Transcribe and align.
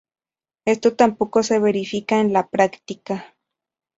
Esto 0.65 0.95
tampoco 0.95 1.43
se 1.43 1.59
verifica 1.59 2.19
en 2.19 2.33
la 2.33 2.47
práctica. 2.49 3.35